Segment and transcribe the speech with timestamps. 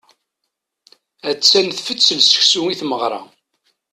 [1.29, 3.21] Attan tfettel seksu i tmeɣra.